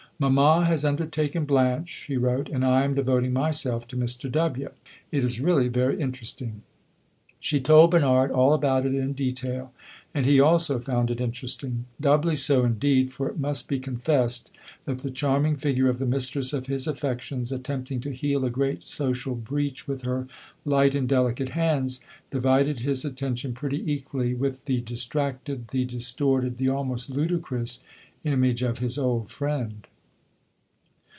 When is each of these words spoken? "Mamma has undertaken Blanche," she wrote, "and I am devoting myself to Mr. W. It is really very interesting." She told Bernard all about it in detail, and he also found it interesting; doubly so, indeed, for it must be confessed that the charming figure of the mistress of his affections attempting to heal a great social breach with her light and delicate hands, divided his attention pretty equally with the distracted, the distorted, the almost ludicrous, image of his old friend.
"Mamma 0.23 0.65
has 0.65 0.85
undertaken 0.85 1.45
Blanche," 1.45 1.89
she 1.89 2.15
wrote, 2.15 2.47
"and 2.47 2.63
I 2.63 2.83
am 2.83 2.93
devoting 2.93 3.33
myself 3.33 3.87
to 3.87 3.97
Mr. 3.97 4.31
W. 4.31 4.69
It 5.11 5.23
is 5.23 5.41
really 5.41 5.67
very 5.67 5.99
interesting." 5.99 6.61
She 7.39 7.59
told 7.59 7.89
Bernard 7.89 8.29
all 8.29 8.53
about 8.53 8.85
it 8.85 8.93
in 8.93 9.13
detail, 9.13 9.73
and 10.13 10.27
he 10.27 10.39
also 10.39 10.77
found 10.77 11.09
it 11.09 11.19
interesting; 11.19 11.85
doubly 11.99 12.35
so, 12.35 12.63
indeed, 12.65 13.11
for 13.11 13.29
it 13.29 13.39
must 13.39 13.67
be 13.67 13.79
confessed 13.79 14.51
that 14.85 14.99
the 14.99 15.09
charming 15.09 15.55
figure 15.55 15.87
of 15.89 15.97
the 15.97 16.05
mistress 16.05 16.53
of 16.53 16.67
his 16.67 16.85
affections 16.85 17.51
attempting 17.51 17.99
to 18.01 18.11
heal 18.13 18.45
a 18.45 18.51
great 18.51 18.83
social 18.83 19.33
breach 19.33 19.87
with 19.87 20.03
her 20.03 20.27
light 20.65 20.93
and 20.93 21.09
delicate 21.09 21.49
hands, 21.49 21.99
divided 22.29 22.81
his 22.81 23.03
attention 23.03 23.55
pretty 23.55 23.91
equally 23.91 24.35
with 24.35 24.65
the 24.65 24.81
distracted, 24.81 25.69
the 25.69 25.83
distorted, 25.83 26.59
the 26.59 26.69
almost 26.69 27.09
ludicrous, 27.09 27.79
image 28.23 28.61
of 28.61 28.77
his 28.77 28.99
old 28.99 29.31
friend. 29.31 29.87